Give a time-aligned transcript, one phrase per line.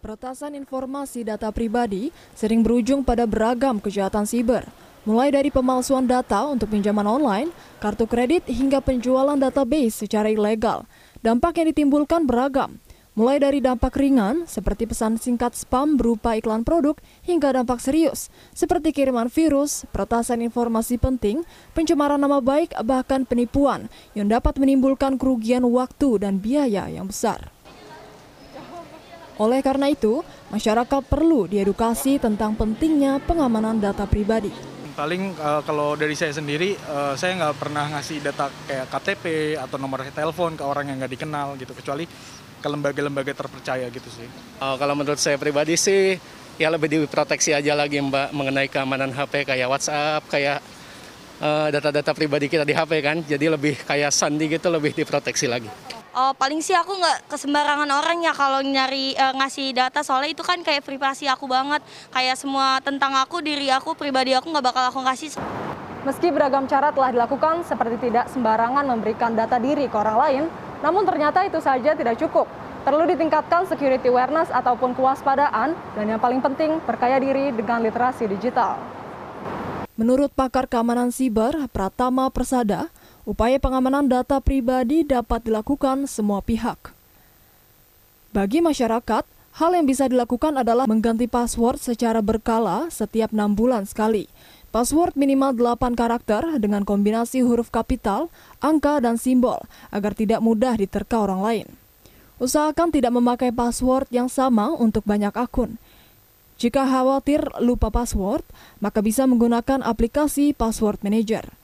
[0.00, 4.64] Peretasan informasi data pribadi sering berujung pada beragam kejahatan siber,
[5.04, 7.52] mulai dari pemalsuan data untuk pinjaman online,
[7.84, 10.88] kartu kredit, hingga penjualan database secara ilegal.
[11.20, 12.80] Dampak yang ditimbulkan beragam,
[13.12, 18.96] mulai dari dampak ringan seperti pesan singkat spam berupa iklan produk, hingga dampak serius seperti
[18.96, 21.44] kiriman virus, peretasan informasi penting,
[21.76, 27.52] pencemaran nama baik, bahkan penipuan yang dapat menimbulkan kerugian waktu dan biaya yang besar.
[29.40, 30.20] Oleh karena itu,
[30.52, 34.52] masyarakat perlu diedukasi tentang pentingnya pengamanan data pribadi.
[34.92, 39.80] Paling uh, kalau dari saya sendiri, uh, saya nggak pernah ngasih data kayak KTP atau
[39.80, 42.04] nomor telepon ke orang yang nggak dikenal gitu, kecuali
[42.60, 44.28] ke lembaga-lembaga terpercaya gitu sih.
[44.60, 46.20] Uh, kalau menurut saya pribadi sih,
[46.60, 50.60] ya lebih diproteksi aja lagi Mbak mengenai keamanan HP kayak WhatsApp, kayak
[51.72, 55.72] data-data uh, pribadi kita di HP kan, jadi lebih kayak sandi gitu lebih diproteksi lagi.
[56.20, 60.44] Oh, paling sih aku nggak kesembarangan orang ya kalau nyari uh, ngasih data soalnya itu
[60.44, 61.80] kan kayak privasi aku banget.
[62.12, 65.32] Kayak semua tentang aku, diri aku, pribadi aku nggak bakal aku kasih.
[66.04, 70.44] Meski beragam cara telah dilakukan seperti tidak sembarangan memberikan data diri ke orang lain,
[70.84, 72.44] namun ternyata itu saja tidak cukup.
[72.84, 78.76] Perlu ditingkatkan security awareness ataupun kewaspadaan dan yang paling penting perkaya diri dengan literasi digital.
[79.96, 82.92] Menurut pakar keamanan siber Pratama Persada,
[83.30, 86.90] upaya pengamanan data pribadi dapat dilakukan semua pihak.
[88.34, 89.22] Bagi masyarakat,
[89.54, 94.26] hal yang bisa dilakukan adalah mengganti password secara berkala setiap enam bulan sekali.
[94.74, 99.62] Password minimal 8 karakter dengan kombinasi huruf kapital, angka, dan simbol
[99.94, 101.66] agar tidak mudah diterka orang lain.
[102.42, 105.78] Usahakan tidak memakai password yang sama untuk banyak akun.
[106.60, 108.44] Jika khawatir lupa password,
[108.84, 111.59] maka bisa menggunakan aplikasi Password Manager.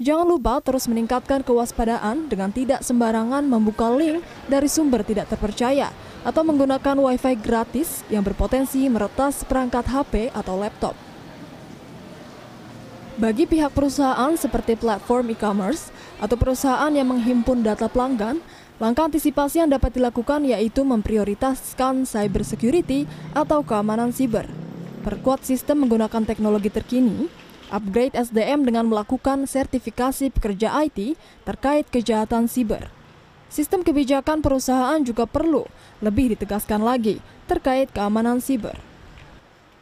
[0.00, 5.92] Jangan lupa terus meningkatkan kewaspadaan dengan tidak sembarangan membuka link dari sumber tidak terpercaya
[6.24, 10.96] atau menggunakan WiFi gratis yang berpotensi meretas perangkat HP atau laptop.
[13.20, 18.40] Bagi pihak perusahaan seperti platform e-commerce atau perusahaan yang menghimpun data pelanggan,
[18.80, 23.04] langkah antisipasi yang dapat dilakukan yaitu memprioritaskan cyber security
[23.36, 24.48] atau keamanan siber.
[25.04, 27.28] Perkuat sistem menggunakan teknologi terkini,
[27.72, 31.16] upgrade SDM dengan melakukan sertifikasi pekerja IT
[31.48, 32.92] terkait kejahatan siber.
[33.48, 35.64] Sistem kebijakan perusahaan juga perlu
[36.04, 38.76] lebih ditegaskan lagi terkait keamanan siber.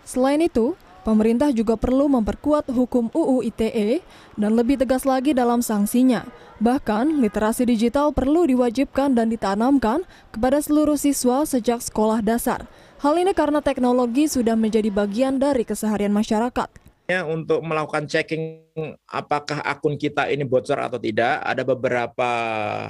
[0.02, 0.74] Selain itu,
[1.06, 4.02] pemerintah juga perlu memperkuat hukum UU ITE
[4.34, 6.26] dan lebih tegas lagi dalam sanksinya.
[6.58, 10.02] Bahkan, literasi digital perlu diwajibkan dan ditanamkan
[10.34, 12.66] kepada seluruh siswa sejak sekolah dasar.
[13.00, 16.89] Hal ini karena teknologi sudah menjadi bagian dari keseharian masyarakat
[17.26, 18.70] untuk melakukan checking
[19.08, 22.30] apakah akun kita ini bocor atau tidak, ada beberapa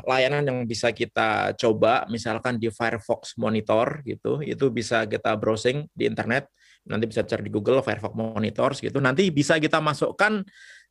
[0.05, 6.07] layanan yang bisa kita coba, misalkan di Firefox Monitor gitu, itu bisa kita browsing di
[6.11, 6.51] internet,
[6.85, 10.45] nanti bisa cari di Google Firefox Monitor gitu, nanti bisa kita masukkan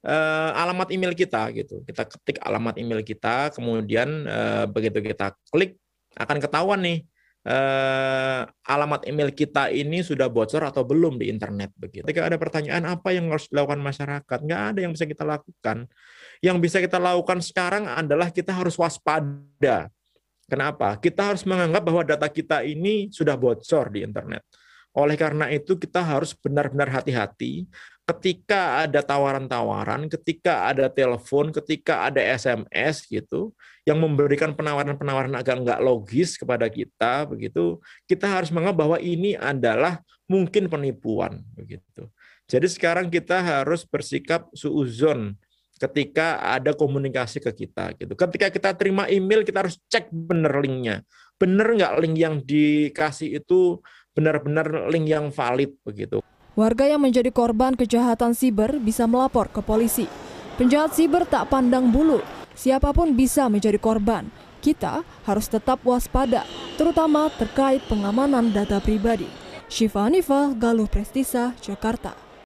[0.03, 5.79] uh, alamat email kita gitu, kita ketik alamat email kita, kemudian uh, begitu kita klik
[6.17, 6.99] akan ketahuan nih
[7.47, 8.18] eh,
[8.79, 12.07] alamat email kita ini sudah bocor atau belum di internet begitu.
[12.07, 15.91] Ketika ada pertanyaan apa yang harus dilakukan masyarakat, nggak ada yang bisa kita lakukan.
[16.39, 19.91] Yang bisa kita lakukan sekarang adalah kita harus waspada.
[20.47, 20.95] Kenapa?
[20.97, 24.41] Kita harus menganggap bahwa data kita ini sudah bocor di internet.
[24.97, 27.69] Oleh karena itu kita harus benar-benar hati-hati
[28.09, 33.53] ketika ada tawaran-tawaran, ketika ada telepon, ketika ada SMS gitu,
[33.85, 37.77] yang memberikan penawaran-penawaran agak nggak logis kepada kita, begitu,
[38.09, 42.09] kita harus menganggap bahwa ini adalah mungkin penipuan, begitu.
[42.49, 45.37] Jadi sekarang kita harus bersikap suuzon
[45.77, 48.17] ketika ada komunikasi ke kita, gitu.
[48.17, 51.05] Ketika kita terima email, kita harus cek benar linknya,
[51.37, 53.77] benar nggak link yang dikasih itu
[54.17, 56.25] benar-benar link yang valid, begitu.
[56.59, 60.11] Warga yang menjadi korban kejahatan siber bisa melapor ke polisi.
[60.59, 62.19] Penjahat siber tak pandang bulu,
[62.51, 64.27] siapa pun bisa menjadi korban.
[64.59, 66.43] Kita harus tetap waspada,
[66.75, 69.31] terutama terkait pengamanan data pribadi.
[69.71, 72.11] Syifa Hanifah, Galuh Prestisa, Jakarta.